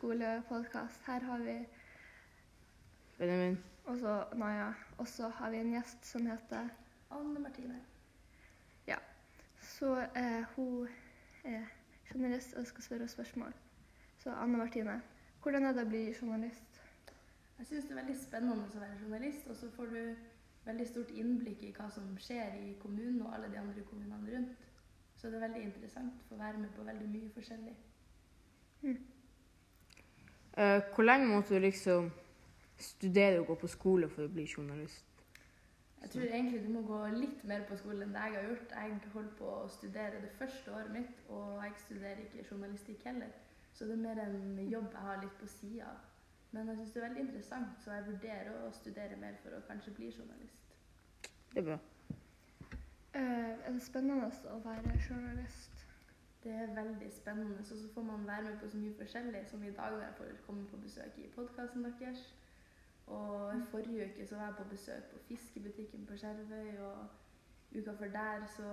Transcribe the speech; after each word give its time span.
skolepodkast. 0.00 1.06
Her 1.06 1.28
har 1.28 1.44
vi 1.44 1.60
Benjamin. 3.20 3.60
også 3.84 4.24
Naya. 4.34 4.72
Og 4.98 5.08
så 5.08 5.28
har 5.28 5.50
vi 5.50 5.60
en 5.60 5.72
gjest 5.76 6.06
som 6.06 6.26
heter 6.26 6.68
Anne 7.10 7.40
Martine. 7.40 7.80
Så 9.60 9.96
eh, 10.16 10.44
hun 10.56 10.88
er 11.44 11.64
journalist 12.14 12.54
og 12.54 12.66
skal 12.66 12.82
spørre 12.82 13.04
oss 13.04 13.10
spørsmål. 13.10 13.52
Så 14.18 14.30
Anne 14.30 14.58
Martine, 14.58 15.00
hvordan 15.42 15.64
er 15.64 15.76
det 15.76 15.84
å 15.84 15.88
bli 15.88 16.02
journalist? 16.20 16.80
Jeg 17.58 17.66
syns 17.68 17.86
det 17.88 17.94
er 17.94 18.00
veldig 18.02 18.16
spennende 18.20 18.66
å 18.66 18.80
være 18.82 18.98
journalist, 19.02 19.46
og 19.48 19.56
så 19.56 19.70
får 19.76 19.92
du 19.94 20.00
veldig 20.64 20.88
stort 20.88 21.14
innblikk 21.16 21.62
i 21.64 21.72
hva 21.76 21.88
som 21.92 22.08
skjer 22.20 22.56
i 22.60 22.74
kommunen 22.82 23.22
og 23.24 23.34
alle 23.36 23.48
de 23.52 23.60
andre 23.60 23.84
kommunene 23.88 24.34
rundt. 24.34 24.66
Så 25.16 25.28
det 25.28 25.40
er 25.40 25.46
veldig 25.48 25.64
interessant 25.68 26.20
å 26.24 26.28
få 26.28 26.40
være 26.40 26.60
med 26.60 26.76
på 26.76 26.84
veldig 26.84 27.08
mye 27.14 27.32
forskjellig. 27.36 27.76
Eh, 30.60 30.82
hvor 30.94 31.02
lenge 31.02 31.28
måtte 31.28 31.54
du 31.54 31.58
liksom 31.58 32.10
studere 32.78 33.40
og 33.40 33.46
gå 33.46 33.54
på 33.54 33.66
skole 33.66 34.08
for 34.08 34.26
å 34.26 34.32
bli 34.32 34.44
journalist? 34.56 35.06
Jeg 36.02 36.10
tror 36.10 36.22
egentlig 36.22 36.60
du 36.64 36.68
må 36.72 36.82
gå 36.84 36.98
litt 37.14 37.44
mer 37.48 37.64
på 37.68 37.76
skole 37.80 38.04
enn 38.04 38.12
det 38.12 38.24
jeg 38.26 38.36
har 38.36 38.48
gjort. 38.48 38.74
Jeg 38.76 39.12
holdt 39.14 39.32
på 39.38 39.48
å 39.54 39.68
studere 39.72 40.20
det 40.20 40.32
første 40.36 40.74
året 40.74 40.92
mitt, 40.92 41.24
og 41.28 41.64
jeg 41.64 41.72
studerer 41.86 42.20
ikke 42.24 42.44
journalistikk 42.50 43.04
heller. 43.08 43.32
Så 43.72 43.88
det 43.88 43.96
er 43.96 44.04
mer 44.04 44.20
en 44.24 44.68
jobb 44.68 44.92
jeg 44.92 45.06
har 45.08 45.20
litt 45.22 45.40
på 45.40 45.48
sida 45.48 45.88
av. 45.88 46.06
Men 46.52 46.68
jeg 46.68 46.76
syns 46.76 46.92
det 46.92 47.02
er 47.02 47.08
veldig 47.08 47.24
interessant, 47.24 47.82
så 47.84 47.92
jeg 47.94 48.06
vurderer 48.10 48.54
å 48.60 48.70
studere 48.74 49.20
mer 49.20 49.36
for 49.42 49.56
å 49.56 49.64
kanskje 49.68 49.96
bli 49.96 50.12
journalist. 50.12 50.72
Det 51.52 51.62
er 51.62 51.68
bra. 51.68 51.78
Uh, 53.14 53.20
er 53.20 53.72
det 53.72 53.82
spennende 53.82 54.28
å 54.28 54.58
være 54.64 54.96
journalist? 55.08 55.69
Det 56.44 56.52
er 56.52 56.74
veldig 56.74 57.12
spennende, 57.12 57.64
Så, 57.64 57.80
så 57.82 57.88
får 57.94 58.02
man 58.02 58.26
være 58.26 58.42
med 58.42 58.58
på 58.58 58.68
så 58.68 58.76
mye 58.76 58.94
forskjellig. 58.98 59.42
Som 59.46 59.64
i 59.64 59.70
dag 59.70 59.90
når 59.92 60.02
jeg 60.02 60.14
får 60.16 60.24
komme 60.46 60.66
på 60.66 60.76
besøk 60.76 61.18
i 61.18 61.32
podkasten 61.34 61.84
deres. 61.84 62.34
Og 63.06 63.56
i 63.56 63.62
forrige 63.70 64.04
uke 64.04 64.26
så 64.26 64.36
var 64.36 64.44
jeg 64.44 64.54
på 64.56 64.64
besøk 64.70 65.04
på 65.12 65.18
fiskebutikken 65.28 66.06
på 66.06 66.16
Skjervøy, 66.16 66.78
og 66.78 67.06
uka 67.78 67.92
før 67.98 68.06
der 68.06 68.46
så 68.56 68.68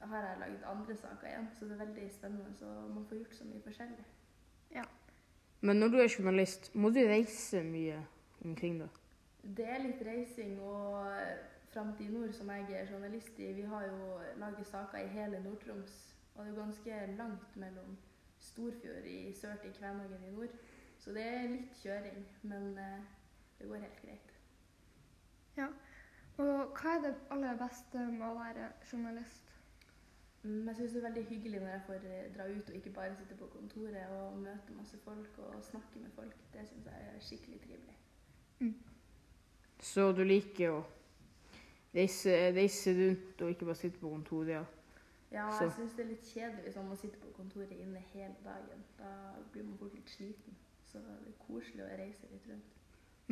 har 0.00 0.28
jeg 0.28 0.38
laget 0.40 0.62
andre 0.64 0.96
saker 0.96 1.26
igjen. 1.26 1.48
Så 1.58 1.64
det 1.64 1.72
er 1.72 1.84
veldig 1.84 2.10
spennende, 2.10 2.54
så 2.54 2.66
man 2.94 3.06
får 3.08 3.16
gjort 3.16 3.34
så 3.34 3.44
mye 3.44 3.62
forskjellig. 3.64 4.04
Men 5.64 5.76
når 5.76 5.88
du 5.88 5.96
er 5.96 6.14
journalist, 6.18 6.74
må 6.74 6.88
du 6.88 6.98
reise 6.98 7.62
mye 7.62 8.06
omkring 8.44 8.80
da? 8.80 8.88
Det 9.42 9.66
er 9.68 9.78
litt 9.78 10.00
reising, 10.06 10.60
og 10.60 11.12
Framtid 11.70 12.10
Nord, 12.10 12.32
som 12.32 12.50
jeg 12.50 12.66
er 12.80 12.90
journalist 12.92 13.38
i, 13.38 13.52
vi 13.52 13.62
har 13.62 13.84
jo 13.86 14.18
laget 14.36 14.66
saker 14.66 14.98
i 14.98 15.06
hele 15.06 15.42
Nord-Troms. 15.44 16.11
Og 16.34 16.44
det 16.44 16.50
er 16.50 16.54
jo 16.54 16.60
ganske 16.62 17.00
langt 17.16 17.56
mellom 17.56 17.96
Storfjord 18.38 19.04
i 19.04 19.32
sør 19.32 19.56
til 19.62 19.72
Kvænangen 19.72 20.24
i 20.28 20.30
nord. 20.30 20.48
Så 20.98 21.12
det 21.12 21.22
er 21.26 21.48
litt 21.50 21.74
kjøring, 21.82 22.26
men 22.42 22.78
eh, 22.78 23.00
det 23.58 23.68
går 23.68 23.82
helt 23.82 24.00
greit. 24.02 24.32
Ja. 25.56 25.66
Og 26.40 26.78
hva 26.78 26.96
er 26.96 27.02
det 27.04 27.14
aller 27.30 27.58
beste 27.60 28.04
med 28.10 28.26
å 28.26 28.36
være 28.38 28.68
journalist? 28.92 29.50
Mm, 30.42 30.68
Jeg 30.68 30.76
syns 30.76 30.92
det 30.92 31.02
er 31.02 31.08
veldig 31.08 31.24
hyggelig 31.28 31.60
når 31.60 31.68
jeg 31.68 31.82
får 31.86 32.06
eh, 32.10 32.30
dra 32.36 32.46
ut 32.50 32.70
og 32.70 32.76
ikke 32.78 32.94
bare 32.96 33.16
sitte 33.18 33.36
på 33.38 33.50
kontoret 33.52 34.14
og 34.16 34.38
møte 34.42 34.76
masse 34.78 34.98
folk 35.04 35.38
og 35.38 35.60
snakke 35.64 36.02
med 36.02 36.10
folk. 36.16 36.36
Det 36.54 36.64
syns 36.68 36.86
jeg 36.86 37.10
er 37.10 37.20
skikkelig 37.20 37.60
trivelig. 37.66 37.98
Så 39.82 40.12
du 40.14 40.22
liker 40.24 40.70
å 40.76 40.82
reise, 41.94 42.34
reise 42.54 42.94
rundt 42.98 43.42
og 43.42 43.50
ikke 43.50 43.66
bare 43.68 43.80
sitte 43.82 43.98
på 43.98 44.10
kontoret? 44.10 44.54
Ja. 44.54 44.64
Ja, 45.32 45.46
jeg 45.60 45.72
syns 45.72 45.94
det 45.96 46.04
er 46.04 46.10
litt 46.10 46.26
kjedelig 46.28 46.66
hvis 46.66 46.76
man 46.76 46.90
må 46.90 46.96
sitte 47.00 47.20
på 47.22 47.30
kontoret 47.36 47.72
inne 47.72 48.02
hele 48.12 48.36
dagen. 48.44 48.84
Da 48.98 49.12
blir 49.52 49.64
man 49.64 49.78
fort 49.80 49.94
litt 49.96 50.10
sliten. 50.12 50.58
Så 50.84 51.00
det 51.00 51.32
er 51.32 51.38
koselig 51.46 51.84
å 51.86 51.88
reise 51.88 52.28
litt 52.28 52.48
rundt. 52.50 52.74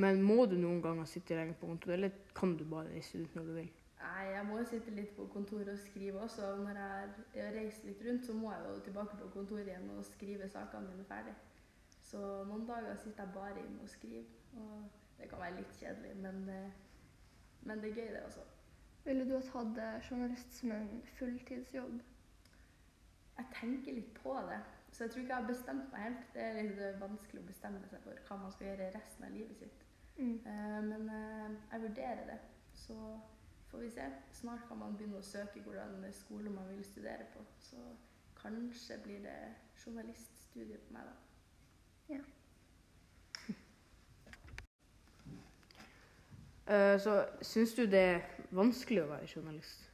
Men 0.00 0.22
må 0.25 0.47
du 0.49 0.56
noen 0.56 0.81
ganger 0.83 1.05
sitte 1.05 1.37
lenge 1.37 1.59
på 1.61 1.69
kontoret, 1.69 1.99
eller 1.99 2.34
kan 2.34 2.55
du 2.56 2.65
bare 2.65 2.88
reise 2.94 3.21
ut 3.21 3.34
når 3.37 3.49
du 3.50 3.53
vil? 3.59 3.71
Nei, 4.00 4.22
jeg 4.33 4.44
må 4.49 4.59
jo 4.59 4.69
sitte 4.71 4.94
litt 4.97 5.11
på 5.16 5.27
kontoret 5.34 5.69
og 5.75 5.78
skrive 5.83 6.22
også. 6.25 6.47
og 6.55 6.62
Når 6.65 6.78
jeg 6.81 7.44
har 7.44 7.59
reist 7.59 7.84
litt 7.84 8.00
rundt, 8.06 8.25
så 8.27 8.37
må 8.37 8.53
jeg 8.53 8.62
jo 8.69 8.78
tilbake 8.87 9.19
på 9.21 9.28
kontoret 9.34 9.69
igjen 9.69 9.91
og 9.97 10.06
skrive 10.09 10.49
sakene 10.49 10.88
mine 10.88 11.05
ferdig. 11.05 11.34
Så 12.11 12.21
noen 12.49 12.65
dager 12.69 12.97
sitter 12.97 13.27
jeg 13.27 13.34
bare 13.34 13.61
inne 13.61 13.84
og 13.84 13.93
skriver. 13.93 14.25
Og 14.56 14.88
det 15.19 15.28
kan 15.28 15.44
være 15.44 15.59
litt 15.59 15.77
kjedelig, 15.82 16.17
men, 16.17 16.49
eh, 16.49 16.72
men 17.62 17.84
det 17.84 17.91
er 17.91 18.00
gøy, 18.00 18.09
det 18.15 18.25
også. 18.25 18.47
Ville 19.05 19.25
du 19.25 19.34
ha 19.34 19.41
tatt 19.41 19.78
eh, 19.78 20.00
journalist 20.11 20.53
som 20.55 20.72
en 20.72 21.03
fulltidsjobb? 21.19 22.00
Jeg 23.38 23.47
tenker 23.56 23.97
litt 23.97 24.12
på 24.22 24.34
det, 24.50 24.59
så 24.93 25.05
jeg 25.05 25.11
tror 25.11 25.22
ikke 25.22 25.33
jeg 25.33 25.43
har 25.43 25.49
bestemt 25.49 25.93
meg 25.93 26.00
helt. 26.05 26.25
Det 26.34 26.43
er 26.44 26.59
litt 26.62 26.81
eh, 26.84 27.00
vanskelig 27.00 27.41
å 27.41 27.47
bestemme 27.49 27.88
seg 27.88 28.03
for 28.05 28.15
hva 28.28 28.37
man 28.43 28.53
skal 28.53 28.66
gjøre 28.69 28.91
resten 28.97 29.25
av 29.25 29.33
livet 29.33 29.62
sitt. 29.62 29.87
Mm. 30.19 30.34
Eh, 30.44 30.81
Men 30.91 31.09
eh, 31.16 31.55
jeg 31.72 31.83
vurderer 31.87 32.27
det. 32.28 32.41
Så 32.77 32.97
får 33.71 33.78
vi 33.87 33.91
se. 33.94 34.11
Snart 34.33 34.66
kan 34.69 34.78
man 34.83 34.97
begynne 34.99 35.22
å 35.22 35.25
søke 35.25 35.62
hvordan 35.65 36.05
skole 36.12 36.53
man 36.53 36.69
vil 36.69 36.84
studere 36.84 37.25
på. 37.32 37.44
Så 37.59 37.81
kanskje 38.43 38.99
blir 39.05 39.25
det 39.25 39.38
journaliststudie 39.81 40.78
på 40.84 40.93
meg, 40.99 41.09
da. 41.09 41.15
Ja. 42.17 42.22
Så 47.03 47.12
syns 47.43 47.72
du 47.75 47.82
det 47.91 48.22
vanskelig 48.56 49.03
å 49.05 49.11
være 49.11 49.28
journalist? 49.34 49.91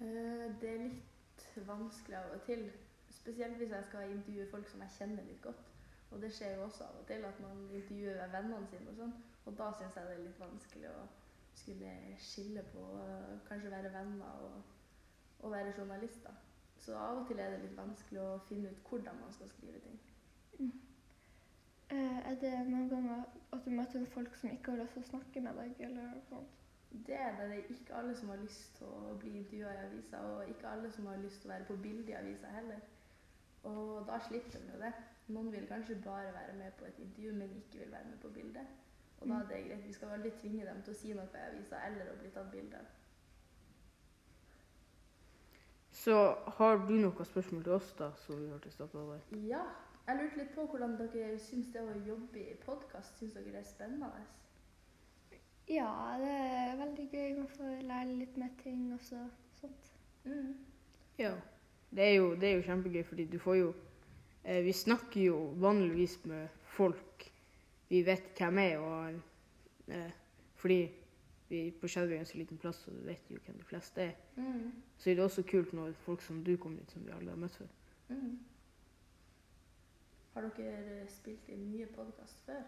Eh, 0.00 0.46
Det 0.60 0.70
er 0.70 0.78
litt 0.86 1.46
vanskelig 1.66 2.16
av 2.18 2.34
og 2.36 2.42
til. 2.46 2.70
Spesielt 3.10 3.56
hvis 3.56 3.70
jeg 3.70 3.84
skal 3.88 4.10
intervjue 4.10 4.50
folk 4.50 4.68
som 4.68 4.80
jeg 4.80 4.96
kjenner 4.98 5.24
litt 5.28 5.42
godt. 5.42 5.68
Og 6.10 6.20
det 6.20 6.32
skjer 6.34 6.56
jo 6.56 6.64
også 6.64 6.84
av 6.84 7.00
og 7.00 7.06
til 7.06 7.24
at 7.24 7.40
man 7.40 7.66
intervjuer 7.72 8.32
vennene 8.32 8.68
sine 8.70 8.90
og 8.90 8.96
sånn. 8.96 9.12
Og 9.46 9.58
da 9.58 9.72
syns 9.78 9.96
jeg 9.96 10.08
det 10.08 10.16
er 10.16 10.24
litt 10.26 10.40
vanskelig 10.40 10.90
å 10.92 11.02
skulle 11.54 11.92
skille 12.18 12.62
på 12.72 12.86
eh, 13.00 13.34
kanskje 13.48 13.70
være 13.70 13.92
venner 13.92 14.46
og, 14.46 14.62
og 15.40 15.52
være 15.52 15.74
journalister. 15.78 16.34
Så 16.78 16.96
av 16.98 17.20
og 17.20 17.28
til 17.28 17.38
er 17.38 17.52
det 17.52 17.60
litt 17.62 17.76
vanskelig 17.78 18.20
å 18.22 18.40
finne 18.48 18.72
ut 18.72 18.88
hvordan 18.88 19.20
man 19.22 19.34
skal 19.36 19.50
skrive 19.52 19.80
ting. 19.84 20.00
Eh, 21.92 22.18
er 22.30 22.34
det 22.40 22.52
noen 22.68 22.88
ganger 22.90 23.24
at 23.52 23.64
du 23.64 23.70
møter 23.70 24.06
folk 24.14 24.36
som 24.40 24.50
ikke 24.50 24.72
har 24.72 24.82
lyst 24.82 24.96
til 24.96 25.04
å 25.04 25.10
snakke 25.12 25.44
med 25.44 25.58
deg? 25.60 25.80
eller 25.86 26.10
noe 26.10 26.24
sånt? 26.28 26.58
Det 26.92 27.16
er 27.16 27.36
det. 27.36 27.50
Det 27.50 27.58
er 27.58 27.70
ikke 27.74 27.94
alle 27.94 28.16
som 28.16 28.28
har 28.28 28.36
lyst 28.36 28.76
til 28.76 28.86
å 28.86 29.14
bli 29.20 29.30
intervjua 29.38 29.72
i 29.72 29.84
avisa, 29.86 30.20
og 30.20 30.48
ikke 30.48 30.68
alle 30.68 30.90
som 30.92 31.06
har 31.06 31.16
lyst 31.22 31.40
til 31.40 31.50
å 31.50 31.54
være 31.54 31.68
på 31.70 31.76
bilde 31.86 32.12
i 32.12 32.18
avisa 32.18 32.52
heller. 32.52 32.80
Og 33.62 34.06
da 34.06 34.18
slipper 34.28 34.58
de 34.58 34.74
jo 34.74 34.80
det. 34.82 34.92
Noen 35.32 35.52
vil 35.52 35.66
kanskje 35.70 36.00
bare 36.04 36.32
være 36.34 36.56
med 36.58 36.72
på 36.78 36.84
et 36.84 36.98
intervju, 36.98 37.32
men 37.32 37.56
ikke 37.56 37.78
vil 37.78 37.92
være 37.92 38.08
med 38.10 38.18
på 38.22 38.28
bildet. 38.28 38.66
Og 39.20 39.28
da 39.28 39.34
er 39.34 39.46
det 39.46 39.62
greit. 39.68 39.86
Vi 39.86 39.92
skal 39.92 40.08
aldri 40.16 40.30
tvinge 40.40 40.66
dem 40.66 40.82
til 40.82 40.94
å 40.94 40.98
si 40.98 41.14
noe 41.14 41.28
i 41.30 41.46
avisa 41.46 41.80
eller 41.86 42.10
å 42.10 42.18
bli 42.18 42.32
tatt 42.34 42.50
bilde 42.50 42.80
av. 42.80 42.90
Så 46.02 46.16
har 46.58 46.76
du 46.88 46.94
noen 46.96 47.24
spørsmål 47.24 47.64
til 47.64 47.72
oss, 47.72 47.94
da, 47.98 48.10
som 48.24 48.40
vi 48.40 48.48
hørte 48.50 48.68
i 48.68 48.96
over? 48.98 49.18
Ja, 49.46 49.62
jeg 50.06 50.18
lurte 50.18 50.38
litt 50.40 50.54
på 50.54 50.64
hvordan 50.66 50.96
dere 50.98 51.38
syns 51.38 51.68
det 51.72 51.82
å 51.84 51.92
jobbe 52.06 52.40
i 52.40 52.56
podkast. 52.64 53.18
Syns 53.18 53.36
dere 53.36 53.52
det 53.52 53.60
er 53.60 53.68
spennende? 53.68 54.24
Ja, 55.68 56.16
det 56.20 56.32
er 56.32 56.76
veldig 56.76 57.08
gøy. 57.12 57.34
Man 57.38 57.48
får 57.48 57.82
lære 57.86 58.18
litt 58.18 58.36
mer 58.36 58.50
ting 58.62 58.92
og 58.94 59.00
sånt. 59.06 59.92
Mm. 60.24 60.54
Ja. 61.18 61.34
Det 61.92 62.04
er, 62.04 62.14
jo, 62.14 62.34
det 62.40 62.48
er 62.48 62.54
jo 62.56 62.64
kjempegøy, 62.64 63.02
fordi 63.04 63.24
du 63.28 63.38
får 63.38 63.54
jo 63.54 63.72
eh, 64.44 64.64
Vi 64.64 64.72
snakker 64.72 65.20
jo 65.20 65.36
vanligvis 65.60 66.24
med 66.24 66.48
folk 66.72 67.32
vi 67.92 68.00
vet 68.06 68.30
hvem 68.38 68.58
er, 68.58 68.78
og 68.78 69.92
eh, 69.92 70.12
fordi 70.56 70.78
vi 71.48 71.58
på 71.80 71.88
Skjelvøy 71.88 72.14
er 72.16 72.22
en 72.22 72.26
så 72.26 72.38
liten 72.38 72.58
plass, 72.58 72.78
så 72.80 72.90
du 72.90 73.02
vet 73.04 73.28
jo 73.30 73.36
hvem 73.44 73.58
de 73.58 73.66
fleste 73.68 74.00
er. 74.00 74.14
Mm. 74.36 74.70
Så 74.96 75.10
er 75.10 75.18
det 75.18 75.24
også 75.24 75.44
kult 75.50 75.74
når 75.76 75.92
folk 75.92 76.22
som 76.24 76.38
du 76.44 76.56
kommer 76.56 76.80
hit, 76.80 76.90
som 76.90 77.04
vi 77.04 77.12
aldri 77.12 77.28
har 77.28 77.36
møtt 77.36 77.58
før. 77.60 77.68
Mm. 78.08 78.38
Har 80.32 80.48
dere 80.56 81.02
spilt 81.12 81.52
inn 81.52 81.68
mye 81.74 81.90
podkast 81.92 82.40
før? 82.46 82.64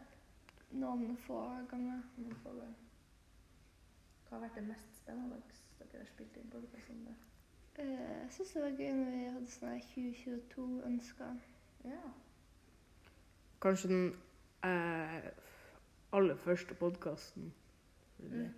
Noen 0.77 1.17
få 1.25 1.41
ganger. 1.71 2.03
Noen 2.19 2.37
få 2.43 2.53
ganger. 2.59 2.84
Hva 4.35 4.41
har 4.41 4.49
vært 4.49 4.57
det 4.59 4.67
mest 4.67 4.97
spennende 4.99 5.37
dere 5.79 6.01
har 6.01 6.09
spilt 6.11 6.37
inn 6.41 6.55
om 6.59 7.03
det? 7.07 7.13
Eh, 7.79 7.91
jeg 7.91 8.31
syns 8.35 8.49
det 8.57 8.63
var 8.63 8.73
gøy 8.81 8.89
når 8.97 9.11
vi 9.13 9.19
hadde 9.31 9.51
sånne 9.53 9.75
2022-ønsker. 9.91 11.37
Ja. 11.85 12.09
Kanskje 13.63 13.91
den 13.93 14.09
eh, 14.67 15.29
aller 16.19 16.41
første 16.43 16.75
podkasten. 16.75 17.53
Mm. 18.19 18.49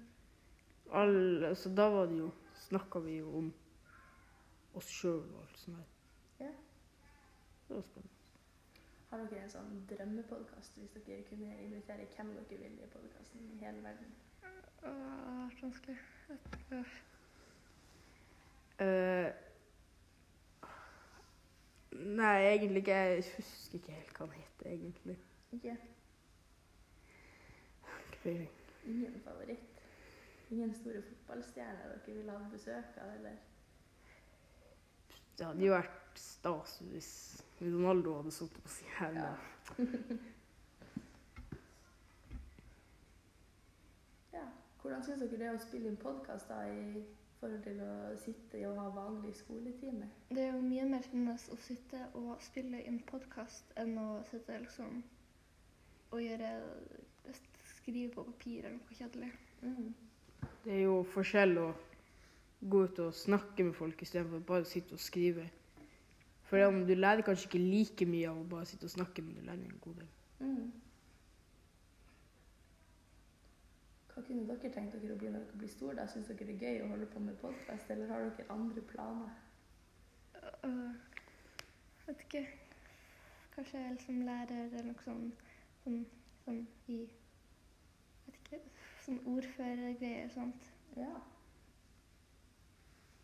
Altså, 0.93 1.51
så 1.63 1.75
da 1.77 1.91
var 1.93 2.09
det 2.09 2.23
jo 2.23 2.31
Snakka 2.63 3.03
vi 3.05 3.19
jo 3.19 3.35
om 3.37 3.51
oss 4.81 4.89
sjøl 4.89 5.27
og 5.27 5.43
alt 5.43 5.61
sånt 5.61 5.77
der. 5.77 5.91
Ja. 6.47 6.55
Det 7.69 7.77
var 7.77 7.85
spennende. 7.91 8.15
Har 9.11 9.27
dere 9.27 9.45
en 9.45 9.53
sånn 9.59 9.77
drømmepodkast 9.93 10.81
hvis 10.81 10.97
dere 11.03 11.29
kunne 11.29 11.53
invitere 11.67 12.09
hvem 12.17 12.33
dere 12.39 12.63
vil 12.65 12.81
i 12.81 12.89
podkasten 12.97 13.53
i 13.53 13.61
hele 13.61 13.85
verden? 13.85 14.17
Åh, 14.83 14.91
det 14.91 14.93
har 14.93 15.43
vært 15.47 15.63
vanskelig. 15.63 15.99
Eh, 18.79 19.33
Nei, 21.97 22.37
egentlig 22.45 22.77
ikke. 22.77 22.93
Jeg 22.93 23.25
husker 23.37 23.79
ikke 23.79 23.93
helt 23.93 24.19
hva 24.19 24.27
han 24.27 24.35
heter, 24.37 24.71
egentlig. 24.71 25.17
Ikke? 25.53 25.77
Ikke 27.87 28.19
peiling. 28.23 28.51
Ingen 28.87 29.21
favoritt? 29.25 29.81
Ingen 30.51 30.75
store 30.75 31.03
fotballstjerner 31.03 31.89
dere 31.89 32.17
ville 32.17 32.33
hatt 32.33 32.53
besøk 32.53 32.99
av, 33.03 33.15
eller? 33.17 33.39
Det 35.39 35.47
hadde 35.47 35.67
jo 35.67 35.73
vært 35.75 36.21
stas 36.21 36.77
hvis 36.93 37.11
Ronaldo 37.61 38.15
hadde 38.21 38.33
sittet 38.33 38.63
på 38.63 38.73
sin 38.77 38.93
her. 38.99 39.19
Ja. 39.21 39.33
men 39.79 40.21
Ja. 44.33 44.45
Hvordan 44.87 45.03
syns 45.03 45.23
dere 45.25 45.39
det 45.41 45.47
er 45.49 45.57
å 45.57 45.59
spille 45.59 45.89
inn 45.91 45.97
podkast 45.99 46.51
i 46.55 47.01
forhold 47.41 47.65
til 47.65 47.81
å 47.83 47.95
sitte 48.23 48.61
og 48.69 48.77
ha 48.79 48.85
vanlig 48.95 49.33
skoletime? 49.35 50.07
Det 50.31 50.45
er 50.45 50.53
jo 50.55 50.61
mye 50.63 50.85
mer 50.87 51.03
spennende 51.03 51.35
å 51.35 51.59
sitte 51.59 52.05
og 52.21 52.37
spille 52.45 52.85
inn 52.87 53.01
podkast 53.09 53.75
enn 53.83 53.97
å 53.99 54.05
sitte 54.31 54.61
liksom 54.63 55.01
og 56.15 56.23
gjøre 56.23 56.53
skrive 57.73 58.13
på 58.15 58.29
papir 58.29 58.61
eller 58.61 58.77
noe 58.79 59.01
kjedelig. 59.01 59.33
Mm. 59.67 59.91
Det 60.63 60.77
er 60.77 60.83
jo 60.85 61.03
forskjell 61.17 61.59
å 61.65 61.69
gå 62.63 62.87
ut 62.87 63.05
og 63.09 63.21
snakke 63.27 63.67
med 63.67 63.75
folk 63.75 64.07
istedenfor 64.07 64.47
bare 64.53 64.69
å 64.69 64.73
sitte 64.77 64.95
og 64.95 65.03
skrive. 65.03 65.49
For 66.47 66.63
om 66.63 66.85
du 66.87 66.95
lærer 66.95 67.27
kanskje 67.27 67.51
ikke 67.51 67.67
like 67.67 68.07
mye 68.07 68.31
av 68.31 68.39
å 68.39 68.51
bare 68.55 68.71
sitte 68.71 68.87
og 68.87 68.95
snakke, 68.95 69.27
men 69.27 69.35
du 69.35 69.43
lærer 69.51 69.67
en 69.67 69.83
god 69.83 69.99
del. 70.05 70.13
Mm. 70.47 70.67
Hva 74.17 74.23
kunne 74.25 74.47
dere 74.49 74.71
tenkt 74.73 74.95
dere 74.97 75.13
å 75.13 75.19
bli 75.21 75.29
når 75.29 75.43
dere 75.45 75.59
blir 75.61 75.69
store? 75.69 75.95
da? 75.99 76.07
Syns 76.09 76.31
dere 76.31 76.47
det 76.49 76.55
er 76.55 76.63
gøy 76.63 76.79
å 76.87 76.93
holde 76.95 77.07
på 77.13 77.21
med 77.21 77.35
podkast, 77.43 77.91
eller 77.93 78.09
har 78.09 78.23
dere 78.25 78.55
andre 78.55 78.85
planer? 78.89 79.35
Uh, 80.65 80.95
vet 82.07 82.23
ikke 82.25 82.47
Kanskje 83.55 83.79
jeg 83.83 83.93
liksom 83.93 84.23
lærer 84.25 84.63
eller 84.63 84.89
noe 84.89 85.05
sånn, 85.05 85.29
sånn, 85.83 86.01
sånn 86.45 86.63
i 86.93 86.97
Vet 88.27 88.41
ikke. 88.41 88.63
Sånn 89.05 89.21
ordførergreier 89.35 90.25
og 90.31 90.33
sånt. 90.35 90.67
Ja. 90.97 91.13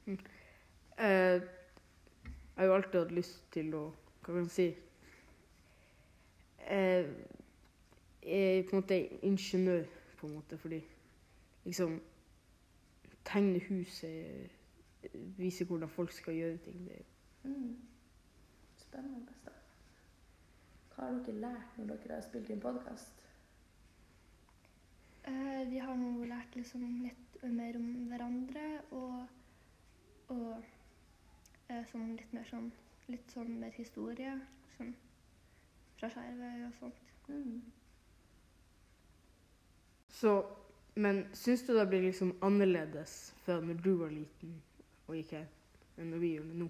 Uh, 0.07 1.41
jeg 1.41 2.61
har 2.61 2.69
jo 2.69 2.77
alltid 2.77 3.01
hatt 3.01 3.17
lyst 3.17 3.43
til 3.57 3.73
å 3.81 3.87
Hva 3.89 4.29
kan 4.29 4.43
man 4.43 4.53
si 4.53 4.69
Uh, 6.63 7.09
Jeg 8.23 8.59
er 8.59 8.63
på 8.69 8.77
en 8.77 8.81
måte 8.85 8.99
ingeniør, 9.27 9.89
på 10.23 10.31
en 10.31 10.35
måte, 10.39 10.59
fordi 10.59 10.79
liksom 11.67 12.01
Tegne 13.27 13.61
huset, 13.69 14.51
Vise 15.39 15.65
hvordan 15.67 15.91
folk 15.91 16.13
skal 16.15 16.35
gjøre 16.39 16.57
ting. 16.63 16.85
Det, 16.89 17.03
Mm. 17.45 17.77
Spennende. 18.77 19.33
da. 19.45 19.51
Hva 20.95 21.09
har 21.09 21.17
dere 21.27 21.41
lært 21.41 21.79
når 21.79 21.87
dere 21.97 22.15
har 22.15 22.23
spilt 22.23 22.51
inn 22.55 22.61
podkast? 22.63 23.23
Eh, 25.25 25.71
vi 25.71 25.79
har 25.83 25.97
nå 25.99 26.25
lært 26.25 26.55
liksom 26.55 26.85
litt 27.03 27.43
mer 27.43 27.77
om 27.81 27.89
hverandre 28.13 28.67
og, 28.91 29.27
og 30.29 30.65
eh, 31.69 31.83
sånn 31.91 32.17
litt 32.17 32.33
mer 32.33 32.47
sånn 32.51 32.73
Litt 33.11 33.33
sånn 33.35 33.57
mer 33.59 33.75
historie. 33.75 34.33
Sånn 34.77 34.93
fra 35.99 36.09
Skjervøy 36.09 36.67
og 36.69 36.77
sånt. 36.79 37.01
Mm. 37.29 37.57
Så, 40.13 40.37
men 40.95 41.25
syns 41.33 41.65
du 41.67 41.73
det 41.77 41.87
blir 41.89 42.05
liksom 42.05 42.35
annerledes 42.45 43.33
fra 43.45 43.61
når 43.65 43.81
du 43.85 43.93
var 44.03 44.13
liten 44.13 44.59
og 45.09 45.17
gikk 45.17 45.37
her, 45.39 45.47
enn 45.97 46.13
når 46.13 46.21
vi 46.23 46.33
gjør 46.35 46.49
det 46.51 46.59
nå? 46.61 46.69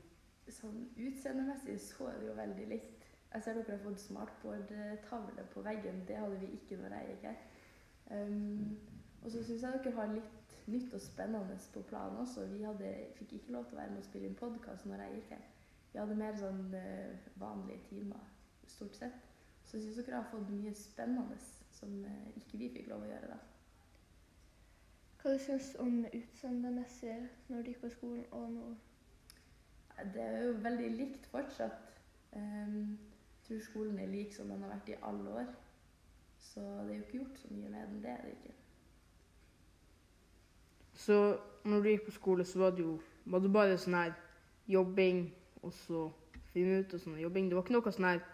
Sånn 0.52 0.78
utseendemessig 0.98 1.78
så 1.82 2.06
er 2.10 2.20
det 2.20 2.28
jo 2.28 2.36
veldig 2.38 2.66
likt. 2.70 3.08
Jeg 3.32 3.44
ser 3.44 3.56
dere 3.56 3.78
har 3.78 3.82
fått 3.82 4.02
smartboard-tavle 4.02 5.44
på 5.54 5.62
veggen. 5.64 6.02
Det 6.08 6.18
hadde 6.20 6.38
vi 6.42 6.50
ikke 6.58 6.78
når 6.82 6.94
jeg 6.98 7.08
gikk 7.10 7.26
her. 7.30 7.38
Um, 8.12 8.76
og 9.22 9.30
så 9.32 9.42
syns 9.46 9.64
jeg 9.64 9.78
dere 9.78 9.94
har 9.96 10.12
litt 10.12 10.56
nytt 10.70 10.94
og 10.94 11.02
spennende 11.02 11.56
på 11.74 11.82
planen 11.88 12.20
også. 12.22 12.44
Vi 12.52 12.62
hadde, 12.66 12.92
fikk 13.16 13.32
ikke 13.38 13.56
lov 13.56 13.66
til 13.66 13.78
å 13.78 13.80
være 13.80 13.94
med 13.94 14.02
og 14.02 14.08
spille 14.10 14.28
inn 14.28 14.38
podkast 14.38 14.86
når 14.90 15.04
jeg 15.06 15.16
gikk 15.16 15.34
her. 15.36 15.48
Vi 15.92 16.00
hadde 16.02 16.18
mer 16.20 16.38
sånn 16.38 16.62
uh, 16.76 17.30
vanlige 17.40 17.88
timer, 17.88 18.22
stort 18.68 19.00
sett. 19.00 19.26
Så 19.64 19.80
syns 19.80 19.98
dere 20.02 20.20
har 20.20 20.30
fått 20.30 20.52
mye 20.52 20.74
spennende 20.76 21.38
som 21.82 22.04
eh, 22.04 22.36
ikke 22.36 22.58
vi 22.58 22.68
fikk 22.76 22.90
lov 22.92 23.02
å 23.02 23.10
gjøre 23.10 23.32
da. 23.32 23.38
Hva 25.22 25.34
du 25.34 25.38
syns 25.42 25.72
om 25.82 26.04
utseendemessig 26.06 27.16
når 27.50 27.62
du 27.62 27.70
gikk 27.72 27.82
på 27.82 27.90
skolen 27.96 28.24
og 28.38 28.48
nå? 28.54 28.68
Det 30.14 30.22
er 30.22 30.44
jo 30.46 30.54
veldig 30.62 30.88
likt 30.96 31.26
fortsatt. 31.30 31.92
Um, 32.32 32.98
jeg 33.42 33.46
tror 33.46 33.60
skolen 33.66 33.98
er 33.98 34.10
lik 34.10 34.34
som 34.34 34.50
den 34.50 34.62
har 34.62 34.72
vært 34.72 34.90
i 34.94 34.98
alle 35.02 35.34
år. 35.42 35.52
Så 36.42 36.60
det 36.60 36.94
er 36.94 36.96
jo 36.96 37.04
ikke 37.04 37.18
gjort 37.20 37.38
så 37.42 37.50
mye 37.50 37.70
med 37.70 37.86
den. 37.86 38.02
Det 38.02 38.10
er 38.10 38.22
det 38.24 38.32
ikke. 38.32 38.54
Så 41.04 41.18
når 41.64 41.82
du 41.82 41.88
gikk 41.88 42.04
på 42.06 42.16
skole, 42.18 42.44
så 42.44 42.58
var 42.58 42.70
det 42.70 42.86
jo 42.86 42.98
var 43.24 43.42
det 43.42 43.52
bare 43.54 43.78
sånn 43.78 43.94
her 43.94 44.14
jobbing, 44.70 45.28
og 45.62 45.74
så 45.84 46.08
finne 46.54 46.80
ut 46.82 46.94
og 46.94 47.02
sånn 47.02 47.20
jobbing. 47.22 47.50
Det 47.50 47.58
var 47.58 47.66
ikke 47.66 47.76
noe 47.76 47.94
sånn 47.94 48.10
her 48.10 48.24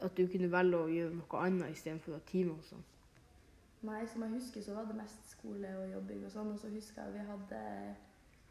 at 0.00 0.16
du 0.16 0.26
kunne 0.30 0.50
velge 0.52 0.78
å 0.78 0.92
gjøre 0.92 1.16
noe 1.18 1.42
annet 1.42 1.74
istedenfor 1.74 2.14
å 2.14 2.20
ha 2.20 2.26
timer 2.28 2.54
og 2.54 2.64
sånn. 2.68 2.86
Nei, 3.86 4.00
som 4.10 4.24
jeg 4.24 4.34
husker, 4.34 4.62
så 4.62 4.74
var 4.74 4.88
det 4.88 4.96
mest 4.98 5.30
skole 5.30 5.70
og 5.78 5.92
jobbing 5.92 6.24
og 6.26 6.32
sånn. 6.34 6.50
Og 6.54 6.58
så 6.58 6.70
husker 6.72 7.04
jeg 7.04 7.14
vi 7.14 7.26
hadde 7.28 7.60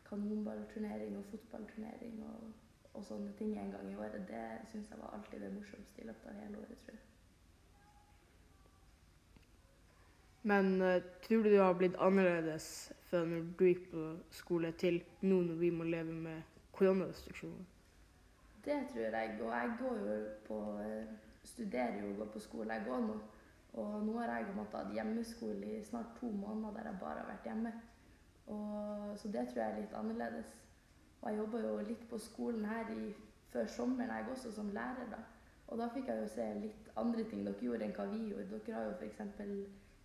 kanonballturnering 0.08 1.18
og 1.20 1.28
fotballturnering 1.32 2.22
og, 2.30 2.48
og 2.94 3.04
sånne 3.04 3.34
ting 3.40 3.58
en 3.60 3.74
gang 3.76 3.92
i 3.92 3.98
året. 4.00 4.24
Det 4.30 4.46
syns 4.72 4.92
jeg 4.92 5.02
var 5.02 5.18
alltid 5.18 5.44
det 5.44 5.52
morsomste 5.56 6.04
i 6.04 6.08
løpet 6.08 6.32
av 6.32 6.42
hele 6.46 6.64
året, 6.64 6.82
tror 6.84 6.96
jeg. 6.96 7.04
Men 10.48 10.82
uh, 10.82 11.02
tror 11.26 11.44
du 11.44 11.50
det 11.52 11.60
har 11.60 11.74
blitt 11.76 11.98
annerledes 12.00 12.68
fra 13.10 13.26
når 13.28 13.50
du 13.60 13.66
gikk 13.68 13.90
på 13.92 14.04
skole, 14.32 14.72
til 14.80 15.02
nå 15.22 15.42
når 15.44 15.60
vi 15.60 15.72
må 15.76 15.84
leve 15.84 16.14
med 16.16 16.62
koronarestriksjoner? 16.78 17.66
Det 18.64 18.78
tror 18.94 19.18
jeg. 19.18 19.34
Og 19.42 19.52
jeg 19.52 19.74
går 19.80 19.98
jo 20.08 20.16
på 20.48 20.60
eh, 20.84 21.27
Studerer 21.48 22.02
jo 22.02 22.12
og 22.12 22.22
går 22.22 22.32
på 22.34 22.44
skole 22.44 22.76
jeg 22.76 22.88
går 22.88 23.04
nå. 23.08 23.18
Og 23.78 24.06
nå 24.06 24.18
har 24.20 24.34
jeg 24.34 24.56
hatt 24.58 24.94
hjemmeskole 24.96 25.78
i 25.78 25.84
snart 25.86 26.16
to 26.20 26.30
måneder 26.32 26.80
der 26.80 26.90
jeg 26.92 27.00
bare 27.02 27.22
har 27.22 27.30
vært 27.30 27.48
hjemme. 27.50 27.74
Og, 28.48 29.18
så 29.20 29.32
det 29.32 29.48
tror 29.48 29.62
jeg 29.62 29.72
er 29.72 29.80
litt 29.82 29.96
annerledes. 29.98 30.54
Og 31.22 31.30
jeg 31.30 31.40
jobba 31.42 31.64
jo 31.64 31.74
litt 31.88 32.06
på 32.10 32.20
skolen 32.22 32.66
her 32.66 32.92
i, 32.94 33.10
før 33.52 33.68
sommeren, 33.72 34.14
jeg 34.16 34.32
også, 34.32 34.52
som 34.56 34.72
lærer. 34.76 35.10
da. 35.12 35.20
Og 35.68 35.82
da 35.82 35.90
fikk 35.92 36.08
jeg 36.08 36.22
jo 36.22 36.32
se 36.32 36.48
litt 36.62 36.90
andre 36.96 37.26
ting 37.28 37.44
dere 37.46 37.68
gjorde 37.68 37.88
enn 37.88 37.96
hva 37.98 38.08
vi 38.12 38.24
gjorde. 38.32 38.62
Dere 38.66 38.78
har 38.78 38.88
jo 38.88 38.96
f.eks. 38.96 39.22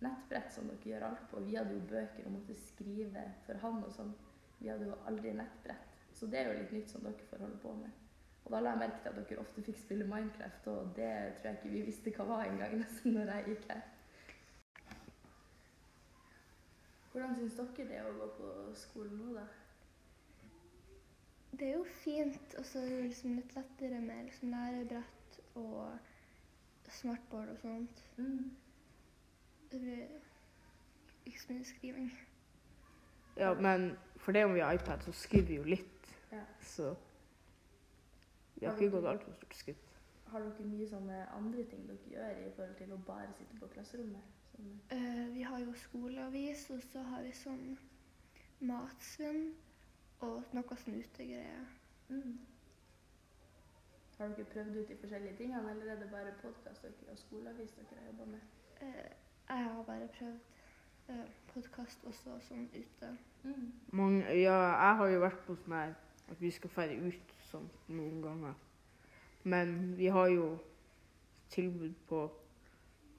nettbrett 0.03 0.51
som 0.51 0.67
dere 0.67 0.89
gjør 0.91 1.07
alt 1.07 1.25
på. 1.31 1.43
Vi 1.47 1.57
hadde 1.59 1.77
jo 1.77 1.87
bøker 1.89 2.27
og 2.27 2.37
måtte 2.37 2.59
skrive 2.59 3.25
for 3.47 3.63
hånd 3.63 3.87
og 3.87 3.95
sånn. 3.95 4.13
Vi 4.59 4.71
hadde 4.71 4.89
jo 4.89 4.99
aldri 5.09 5.35
nettbrett. 5.37 5.99
Så 6.13 6.27
det 6.29 6.41
er 6.41 6.51
jo 6.51 6.59
litt 6.59 6.75
nytt 6.75 6.91
som 6.91 7.05
dere 7.07 7.29
får 7.29 7.45
holde 7.47 7.61
på 7.63 7.75
med. 7.79 8.02
Og 8.45 8.51
da 8.51 8.59
la 8.59 8.69
jeg 8.73 8.81
merke 8.83 9.01
til 9.01 9.09
at 9.09 9.29
dere 9.29 9.39
ofte 9.39 9.63
fikk 9.63 9.79
spille 9.79 10.07
Minecraft, 10.07 10.67
og 10.67 10.93
det 10.95 11.09
tror 11.39 11.49
jeg 11.49 11.57
ikke 11.57 11.73
vi 11.73 11.81
visste 11.87 12.13
hva 12.17 12.29
var 12.29 12.45
engang 12.45 12.77
nesten 12.79 13.13
når 13.17 13.31
jeg 13.33 13.45
gikk 13.47 13.67
her. 13.71 13.83
Hvordan 17.11 17.35
syns 17.35 17.59
dere 17.59 17.89
det 17.89 17.99
er 17.99 18.09
å 18.09 18.15
gå 18.17 18.31
på 18.39 18.53
skolen 18.77 19.19
nå, 19.21 19.35
da? 19.37 19.45
Det 21.53 21.67
er 21.67 21.75
jo 21.77 21.85
fint, 21.85 22.55
og 22.57 22.65
så 22.65 22.81
er 22.81 22.89
det 22.89 23.01
liksom 23.03 23.35
litt 23.37 23.55
lettere 23.55 23.99
med 24.01 24.23
liksom 24.25 24.49
lærebrett 24.49 25.39
og 25.61 26.89
smartboard 26.89 27.53
og 27.53 27.59
sånt. 27.61 28.03
Mm. 28.17 28.51
Ikke 31.25 31.41
så 31.41 31.53
mye 31.53 31.65
skriving. 31.65 32.09
Ja, 33.37 33.53
men 33.53 33.93
for 34.17 34.31
det 34.31 34.45
om 34.45 34.53
vi 34.53 34.59
har 34.59 34.73
iPad, 34.73 35.05
så 35.05 35.11
skriver 35.11 35.47
vi 35.47 35.55
jo 35.55 35.63
litt. 35.63 36.15
Ja. 36.31 36.41
Så 36.61 36.95
vi 38.63 38.69
har 38.69 38.79
ikke 38.79 38.95
gått 38.95 39.09
altfor 39.11 39.35
stort 39.39 39.57
skritt. 39.59 39.89
Har 40.33 40.41
dere 40.45 40.65
mye 40.65 40.85
sånne 40.89 41.17
andre 41.35 41.65
ting 41.69 41.83
dere 41.89 42.13
gjør 42.13 42.39
i 42.41 42.53
forhold 42.55 42.77
til 42.79 42.93
å 42.95 43.01
bare 43.09 43.33
sitte 43.37 43.59
på 43.59 43.69
klasserommet? 43.75 44.31
Sånn, 44.53 44.71
Uh, 44.93 45.27
vi 45.33 45.41
har 45.41 45.59
jo 45.59 45.73
skoleavis, 45.73 46.67
og 46.73 46.81
så 46.85 47.01
har 47.09 47.23
vi 47.25 47.31
sånn 47.33 47.77
matsvinn 48.63 49.47
og 50.23 50.55
noe 50.55 50.77
sånn 50.85 50.99
utegreier. 51.01 51.69
mm. 52.09 52.33
Har 54.17 54.29
dere 54.37 54.45
prøvd 54.53 54.77
ut 54.77 54.87
de 54.87 54.97
forskjellige 55.01 55.37
tingene, 55.37 55.71
eller 55.71 55.91
er 55.91 55.99
det 55.99 56.09
bare 56.11 56.33
podkast 56.41 56.85
og 56.85 57.17
skoleavis 57.17 57.73
dere 57.75 57.99
har 57.99 58.05
jobba 58.11 58.25
med? 58.25 58.39
Eh, 58.81 59.09
jeg 59.49 59.63
har 59.65 59.83
bare 59.83 60.07
prøvd 60.17 60.39
eh, 61.09 61.25
podkast 61.53 62.05
også 62.07 62.37
sånn 62.47 62.69
ute. 62.75 63.09
Mm. 63.43 63.71
Mange, 63.91 64.25
ja, 64.37 64.55
jeg 64.69 64.99
har 65.01 65.13
jo 65.15 65.23
vært 65.25 65.41
på 65.47 65.57
sånn 65.59 65.75
her 65.79 65.95
at 66.31 66.41
vi 66.41 66.51
skal 66.53 66.71
dra 66.75 66.85
ut 67.09 67.33
sånn 67.53 67.69
noen 67.93 68.21
ganger. 68.23 68.55
Men 69.43 69.93
vi 69.99 70.09
har 70.13 70.29
jo 70.33 70.47
tilbud 71.53 71.95
på 72.09 72.23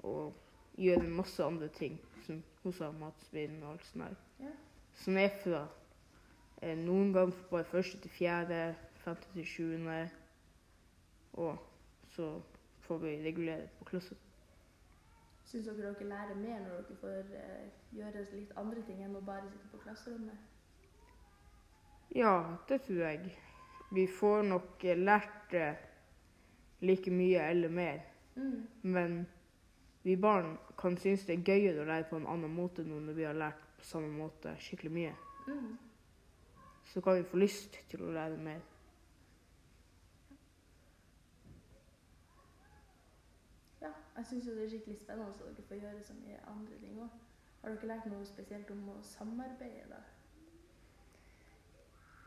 å 0.05 0.15
gjøre 0.81 1.15
masse 1.15 1.45
andre 1.45 1.69
ting, 1.69 1.99
som 2.27 2.43
hos 2.65 2.81
har 2.83 2.97
matsvinn 2.99 3.61
og 3.63 3.75
alt 3.75 3.87
sånt 3.91 4.07
der. 4.07 4.17
Ja. 4.49 4.55
Som 5.05 5.19
er 5.21 5.31
fra 5.43 5.63
eh, 6.63 6.77
noen 6.79 7.13
ganger 7.15 7.47
bare 7.51 7.69
første 7.69 8.01
til 8.03 8.11
fjerde, 8.11 8.75
femte 9.05 9.31
til 9.37 9.47
sjuende. 9.47 10.03
og 11.33 11.59
så 12.15 12.41
får 12.87 12.99
vi 12.99 13.17
regulere 13.25 13.69
på 13.79 13.85
klassen. 13.85 14.19
Syns 15.45 15.67
dere 15.67 15.93
dere 15.95 16.09
lærer 16.09 16.35
mer 16.35 16.61
når 16.63 16.85
dere 16.89 16.99
får 17.01 17.33
eh, 17.39 17.65
gjøre 17.93 18.27
litt 18.33 18.53
andre 18.57 18.83
ting 18.87 19.03
enn 19.05 19.17
å 19.19 19.23
bare 19.27 19.51
sitte 19.51 19.71
på 19.73 19.81
klasserommet? 19.83 20.39
Ja, 22.15 22.57
det 22.69 22.81
tror 22.87 23.03
jeg. 23.03 23.35
Vi 23.95 24.07
får 24.11 24.43
nok 24.43 24.85
eh, 24.85 24.99
lært 24.99 25.55
eh, 25.55 25.77
like 26.83 27.11
mye 27.11 27.47
eller 27.51 27.69
mer, 27.69 28.03
Mm. 28.37 28.67
men 28.83 29.27
vi 30.03 30.17
barn 30.17 30.59
kan 30.79 30.97
synes 30.99 31.23
det 31.27 31.37
er 31.39 31.45
gøyere 31.47 31.83
å 31.83 31.87
lære 31.87 32.09
på 32.11 32.17
en 32.19 32.27
annen 32.27 32.51
måte 32.51 32.83
nå 32.85 32.99
når 33.01 33.15
vi 33.15 33.25
har 33.25 33.37
lært 33.39 33.61
på 33.79 33.85
samme 33.87 34.11
måte 34.11 34.57
skikkelig 34.59 34.91
mye. 34.93 35.13
Mm. 35.47 35.77
Så 36.91 37.01
kan 37.01 37.17
vi 37.17 37.23
få 37.23 37.37
lyst 37.39 37.79
til 37.89 38.03
å 38.03 38.11
lære 38.13 38.37
mer. 38.37 38.61
Ja, 43.81 43.93
jeg 44.17 44.27
syns 44.27 44.45
det 44.45 44.65
er 44.65 44.69
skikkelig 44.69 44.99
spennende 44.99 45.31
at 45.31 45.41
dere 45.57 45.67
får 45.69 45.81
gjøre 45.85 46.03
så 46.05 46.19
mye 46.19 46.43
andre 46.51 46.79
ting 46.83 46.99
òg. 47.01 47.17
Har 47.63 47.71
dere 47.71 47.91
lært 47.95 48.11
noe 48.11 48.27
spesielt 48.29 48.71
om 48.71 48.89
å 48.89 48.99
samarbeide? 49.03 50.03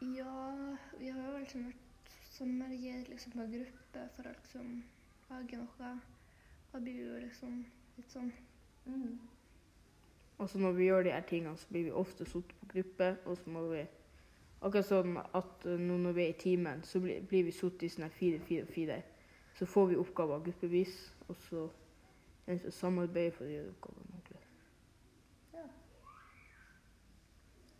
Ja, 0.02 0.78
vi 1.00 1.10
har 1.10 1.32
jo 1.32 1.38
liksom 1.42 1.64
vært 1.66 2.12
samarbeidet 2.30 3.08
liksom 3.10 3.34
på 3.34 3.48
gruppe 3.54 4.04
for 4.16 4.30
å 4.30 4.34
liksom 4.36 4.68
lage 5.30 5.58
noe. 5.58 5.94
Da 6.72 6.82
blir 6.84 7.00
vi 7.00 7.08
jo 7.08 7.24
liksom 7.24 7.64
litt 7.98 8.14
sånn 8.14 8.32
Mm. 8.88 9.20
Og 10.38 10.50
så 10.50 10.60
når 10.60 10.72
vi 10.72 10.86
gjør 10.86 11.04
de 11.04 11.12
her 11.12 11.24
tingene, 11.28 11.58
så 11.58 11.68
blir 11.68 11.84
vi 11.84 11.92
ofte 11.92 12.26
satt 12.26 12.54
på 12.60 12.68
gruppe, 12.72 13.18
og 13.26 13.38
så 13.38 13.50
må 13.50 13.68
vi 13.68 13.86
Akkurat 14.62 14.88
sånn 14.88 15.18
at 15.38 15.66
nå 15.66 15.98
når 16.02 16.16
vi 16.18 16.24
er 16.24 16.32
i 16.32 16.38
timen, 16.42 16.80
så 16.84 16.98
blir, 17.00 17.20
blir 17.30 17.44
vi 17.46 17.52
satt 17.54 17.84
i 17.86 17.90
sånn 17.94 18.10
fire, 18.10 18.40
fire, 18.48 18.66
fire. 18.66 18.96
Så 19.60 19.68
får 19.70 19.92
vi 19.92 20.00
oppgaver 20.02 20.40
gruppevis, 20.48 20.96
og 21.28 21.36
så 21.50 21.68
er 22.48 22.58
det 22.64 22.74
samarbeid 22.74 23.36
for 23.36 23.46
å 23.46 23.52
gjøre 23.52 23.76
oppgavene 23.76 24.17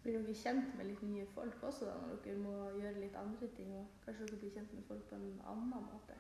Blir 0.08 0.22
dere 0.24 0.34
kjent 0.40 0.76
med 0.80 0.88
litt 0.88 1.02
nye 1.04 1.26
folk 1.36 1.64
også 1.68 1.90
da, 1.90 1.94
når 2.00 2.20
dere 2.24 2.40
må 2.40 2.52
gjøre 2.80 3.02
litt 3.02 3.16
andre 3.20 3.48
ting? 3.58 3.74
Og 3.76 4.06
kanskje 4.06 4.30
dere 4.30 4.40
blir 4.40 4.54
kjent 4.56 4.76
med 4.78 4.86
folk 4.88 5.04
på 5.10 5.18
en 5.18 5.42
annen 5.52 5.74
måte? 5.74 6.16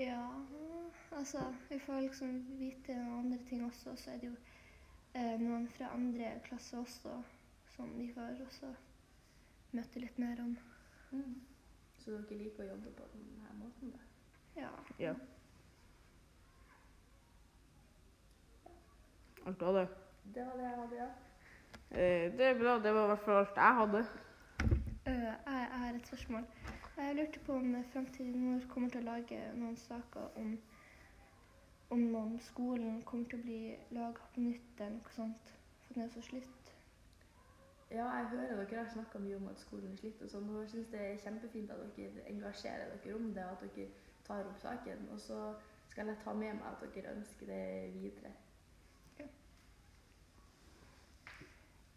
Ja, 0.00 0.24
altså 1.12 1.44
Vi 1.68 1.78
får 1.78 2.00
liksom 2.08 2.32
vite 2.58 2.96
noen 2.98 3.20
andre 3.20 3.38
ting 3.46 3.62
også. 3.68 3.94
Så 3.94 4.10
er 4.10 4.18
det 4.18 4.32
jo 4.32 4.34
eh, 5.14 5.38
noen 5.38 5.68
fra 5.70 5.94
andre 5.94 6.34
klasse 6.48 6.82
også 6.82 7.14
som 7.76 7.94
vi 7.94 8.10
får 8.10 8.42
også 8.48 8.74
møte 9.78 10.02
litt 10.02 10.18
mer 10.18 10.42
om. 10.42 10.58
Mm. 11.14 11.40
Så 12.02 12.18
dere 12.18 12.42
liker 12.42 12.66
å 12.66 12.72
jobbe 12.74 12.98
på 12.98 13.10
denne 13.14 13.58
måten? 13.62 13.94
da? 13.94 14.62
Ja. 14.64 14.76
Ja. 14.98 15.14
Alt 19.46 19.62
var 19.62 19.84
det. 19.84 19.90
Det 20.34 20.46
var 20.46 20.58
det 20.58 20.72
jeg 20.72 20.80
hadde, 20.80 21.04
ja. 21.06 21.12
Eh, 21.94 22.32
det 22.38 22.46
er 22.46 22.58
bra. 22.58 22.78
Det 22.84 22.94
var 22.94 23.04
i 23.04 23.06
hvert 23.06 23.24
fall 23.24 23.40
alt 23.42 23.56
jeg 23.56 23.74
hadde. 23.80 24.04
Eh, 25.06 25.32
jeg, 25.46 25.66
har 25.72 25.94
et 25.94 26.06
spørsmål. 26.06 26.44
Jeg 26.96 27.14
lurte 27.16 27.40
på 27.46 27.52
om 27.52 27.84
Framtiden 27.92 28.46
vår 28.46 28.68
kommer 28.68 28.90
til 28.90 29.02
å 29.02 29.10
lage 29.10 29.40
noen 29.54 29.76
saker 29.76 30.38
om 30.40 30.54
om 31.92 32.00
noen 32.00 32.38
skolen 32.40 33.02
kommer 33.04 33.28
til 33.28 33.38
å 33.38 33.42
bli 33.44 33.56
laga 33.92 34.28
på 34.34 34.40
nytt 34.40 34.78
eller 34.80 34.94
noe 34.94 35.10
sånt. 35.12 35.50
For 35.84 35.94
den 35.94 36.06
er 36.06 36.14
så 36.14 36.22
slutt. 36.24 36.70
Ja, 37.90 38.06
jeg 38.16 38.30
hører 38.30 38.62
dere 38.62 38.84
har 38.84 38.88
snakka 38.94 39.20
mye 39.20 39.36
om 39.36 39.50
at 39.50 39.60
skolen 39.60 39.92
er 39.92 39.98
slitt 40.00 40.22
og 40.24 40.30
sånn, 40.32 40.48
og 40.48 40.62
jeg 40.62 40.70
syns 40.72 40.88
det 40.94 41.02
er 41.08 41.20
kjempefint 41.26 41.74
at 41.74 41.82
dere 41.98 42.24
engasjerer 42.30 42.94
dere 42.94 43.18
om 43.18 43.28
det, 43.36 43.44
og 43.44 43.66
at 43.66 43.76
dere 43.76 44.14
tar 44.24 44.48
opp 44.48 44.64
saken. 44.64 45.04
Og 45.12 45.20
så 45.20 45.42
skal 45.92 46.08
jeg 46.08 46.22
ta 46.24 46.32
med 46.32 46.56
meg 46.62 46.70
at 46.70 46.96
dere 46.96 47.12
ønsker 47.18 47.52
det 47.52 47.66
videre. 47.98 48.32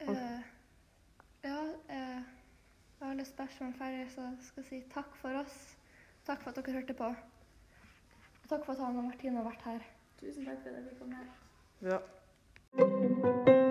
Uh, 0.09 0.41
ja, 1.43 1.61
uh, 1.89 2.21
jeg 2.99 3.07
har 3.07 3.13
lyst 3.13 3.35
ferdig, 3.77 4.05
så 4.13 4.21
jeg 4.21 4.37
skal 4.41 4.63
si 4.69 4.83
takk 4.93 5.15
for 5.21 5.41
oss. 5.41 5.57
Takk 6.25 6.41
for 6.43 6.49
at 6.49 6.61
dere 6.61 6.77
hørte 6.79 6.93
på. 6.93 7.09
Og 8.43 8.49
takk 8.49 8.65
for 8.65 8.73
at 8.73 8.79
Hanna 8.79 8.99
og 8.99 9.09
Martine 9.09 9.37
har 9.41 9.49
vært 9.49 9.65
her. 9.65 9.79
Tusen 10.21 10.45
takk 10.45 10.61
for 10.61 10.69
at 10.69 10.75
jeg 10.75 10.83
fikk 10.89 10.99
komme 10.99 11.15
her. 11.15 11.29
Ja. 13.51 13.63